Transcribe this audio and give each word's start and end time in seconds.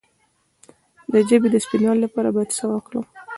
د 1.11 1.13
ژبې 1.27 1.47
د 1.51 1.55
سپینوالي 1.65 2.01
لپاره 2.03 2.29
باید 2.35 2.49
څه 2.57 2.65
وکړم؟ 2.69 3.05